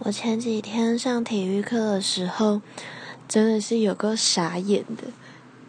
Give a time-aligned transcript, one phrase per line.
[0.00, 2.60] 我前几天上体育课的时候，
[3.26, 5.04] 真的是有个傻眼的，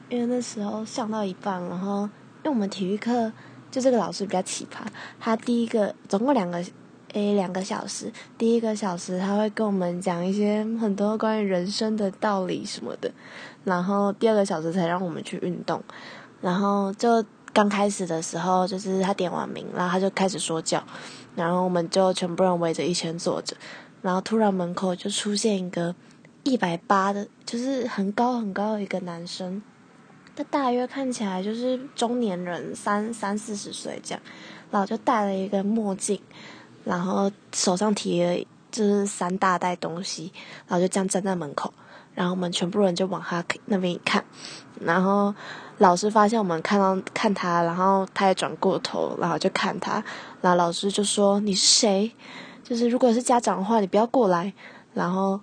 [0.09, 3.31] 因为那时候上到一半，然后因为我们体育课
[3.71, 4.85] 就这个老师比较奇葩，
[5.17, 6.61] 他第一个总共两个
[7.13, 13.09] 诶两个小时，第一个小时他会跟我们讲一些很多关于人生的道理什么的，
[13.63, 15.81] 然后第二个小时才让我们去运动，
[16.41, 17.23] 然后就
[17.53, 20.83] 刚开始的时候就是他点完名，然后他就开始说教，
[21.33, 23.55] 然后我们就全部人围着一圈坐着。
[24.01, 25.95] 然后突然门口就出现一个
[26.43, 29.61] 一百八的，就是很高很高的一个男生，
[30.35, 34.21] 他大约看起来就是中年人，三三四十岁这样，
[34.71, 36.21] 然后就戴了一个墨镜，
[36.85, 38.37] 然后手上提了
[38.71, 40.31] 就是三大袋东西，
[40.67, 41.73] 然后就这样站在门口，
[42.13, 44.23] 然后我们全部人就往他那边一看，
[44.79, 45.33] 然后
[45.79, 50.03] 老师发现我们看到看他，然后他也转过头，然后就看他，
[50.41, 52.11] 然后老师就说你是谁？
[52.67, 54.51] 就是如果是家长的话，你不要过来。
[54.93, 55.39] 然后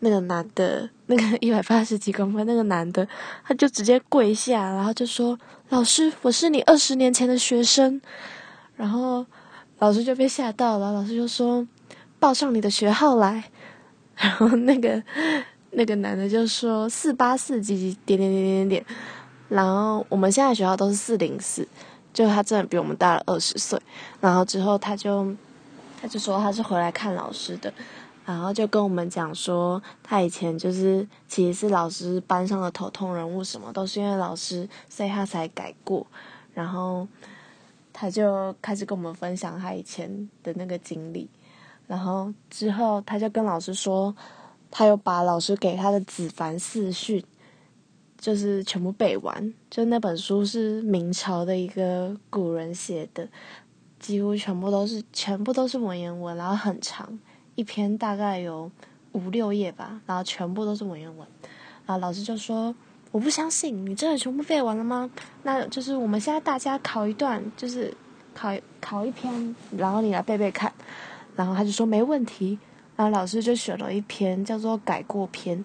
[0.00, 3.08] 那个男的，那个一百八十几公分那个男的，
[3.46, 5.38] 他就直接跪下，然后就说
[5.70, 7.98] ：“老师，我是你二十年前的学生。”
[8.76, 9.24] 然后
[9.78, 11.66] 老师就被吓到了，老师就说
[12.20, 13.44] ：“报上你的学号来。
[14.16, 15.02] ”然后那个
[15.70, 18.86] 那个男的就说：“四八四几几点点点点点。”
[19.48, 21.66] 然后我们现在学校都是四零四，
[22.12, 23.80] 就他真的比我们大了二十岁。
[24.20, 25.34] 然后之后他就。
[26.00, 27.72] 他就说他是回来看老师的，
[28.24, 36.06] 然后就跟我们讲说，他以前就是其实是老师班上的头痛人物，什么都是因为老师，所以他才改过。
[36.54, 37.06] 然后
[37.92, 41.28] 他就开始跟我们分享他以前的那个经历，
[41.86, 44.14] 然后之后他就跟老师说，
[44.70, 47.20] 他又把老师给他的《子凡四训》
[48.18, 53.28] 就是全部背完，就那本书是明朝的一个古人写的。
[53.98, 57.18] 几乎全部都是，全部都是文言文，然后很长，
[57.54, 58.70] 一篇大概有
[59.12, 61.26] 五六页吧，然后全部都是文言文。
[61.86, 62.74] 然后老师就说
[63.10, 65.10] ：“我不相信，你真的全部背完了吗？
[65.42, 67.92] 那就是我们现在大家考一段，就是
[68.34, 68.50] 考
[68.80, 70.72] 考一篇，然后你来背背看。”
[71.34, 72.58] 然后他就说：“没问题。”
[72.96, 75.58] 然后老师就选了一篇叫做《改过篇》。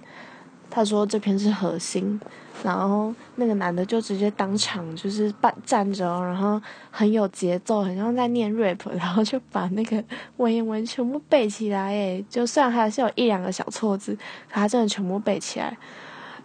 [0.75, 2.19] 他说这篇是核心，
[2.63, 10.03] 然后那个男的就直接当场就是站站着，然后很有节奏，很像在念 rap，然后就把那个
[10.37, 11.91] 文言文全部背起来。
[11.91, 14.15] 诶，就虽然还是有一两个小错字，
[14.49, 15.77] 可他真的全部背起来。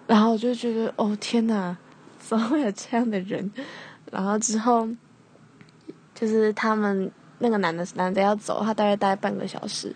[0.06, 1.74] 然后我就觉得，哦天哪，
[2.18, 3.50] 怎么会有这样的人？
[4.12, 4.86] 然后之后
[6.14, 9.90] 就是他们那个男的男的要走，他大概待半个小时，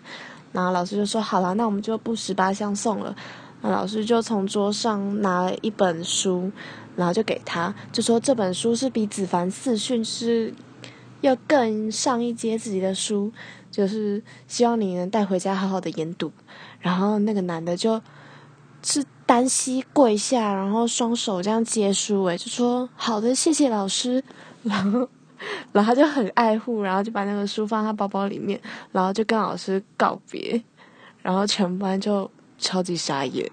[0.51, 3.15] 然后老师就说：“好了，那我们就不十八相送了。”
[3.69, 6.51] 老师就从桌上拿了一本书，
[6.97, 10.53] 然后就给他，就说这本书是比《子凡四训》是
[11.21, 13.31] 要更上一阶自己的书，
[13.71, 16.31] 就是希望你能带回家好好的研读。
[16.81, 18.01] 然后那个男的就
[18.83, 24.21] 是单膝跪下，然后双手这样接书，诶，就说好的，谢谢老师。
[24.63, 25.07] 然后，
[25.71, 28.59] 然后他就很爱护，然后就把那个书放他包包里面，
[28.91, 30.61] 然后就跟老师告别，
[31.21, 32.29] 然后全班就。
[32.63, 33.51] 超级傻眼。